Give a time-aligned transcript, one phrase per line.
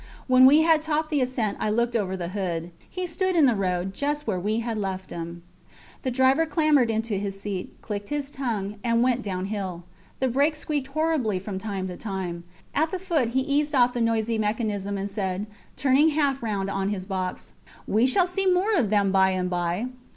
[0.25, 2.71] When we had topped the ascent I looked over the hood.
[2.89, 5.43] He stood in the road just where we had left him.
[6.01, 9.83] The driver clambered into his seat, clicked his tongue, and we went downhill.
[10.19, 12.45] The brake squeaked horribly from time to time.
[12.73, 15.45] At the foot he eased off the noisy mechanism and said,
[15.75, 17.53] turning half round on his box
[17.85, 19.85] We shall see some more of them by and by.